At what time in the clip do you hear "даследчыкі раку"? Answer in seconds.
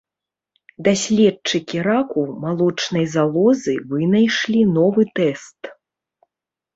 0.85-2.23